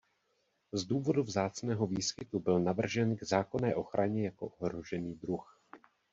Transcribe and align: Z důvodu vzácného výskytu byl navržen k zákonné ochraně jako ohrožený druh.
Z 0.73 0.85
důvodu 0.85 1.23
vzácného 1.23 1.87
výskytu 1.87 2.39
byl 2.39 2.59
navržen 2.59 3.15
k 3.15 3.23
zákonné 3.23 3.75
ochraně 3.75 4.25
jako 4.25 4.47
ohrožený 4.47 5.15
druh. 5.15 5.61